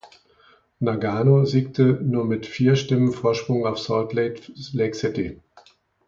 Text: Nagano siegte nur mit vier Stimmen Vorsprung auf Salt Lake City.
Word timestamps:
Nagano 0.79 1.45
siegte 1.45 1.83
nur 2.01 2.25
mit 2.25 2.47
vier 2.47 2.75
Stimmen 2.75 3.11
Vorsprung 3.11 3.67
auf 3.67 3.77
Salt 3.77 4.13
Lake 4.13 4.41
City. 4.95 5.39